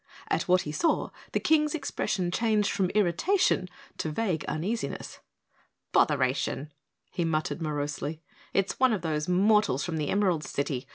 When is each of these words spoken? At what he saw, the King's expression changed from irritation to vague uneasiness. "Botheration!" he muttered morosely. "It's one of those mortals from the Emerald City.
At 0.29 0.47
what 0.47 0.61
he 0.63 0.71
saw, 0.71 1.11
the 1.31 1.39
King's 1.39 1.75
expression 1.75 2.31
changed 2.31 2.71
from 2.71 2.89
irritation 2.95 3.69
to 3.99 4.09
vague 4.09 4.43
uneasiness. 4.45 5.19
"Botheration!" 5.93 6.71
he 7.11 7.23
muttered 7.23 7.61
morosely. 7.61 8.19
"It's 8.51 8.79
one 8.79 8.93
of 8.93 9.03
those 9.03 9.27
mortals 9.27 9.83
from 9.85 9.97
the 9.97 10.09
Emerald 10.09 10.43
City. 10.43 10.87